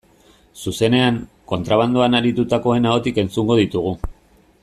[0.61, 1.19] Zuzenean,
[1.51, 3.95] kontrabandoan aritutakoen ahotik entzungo ditugu.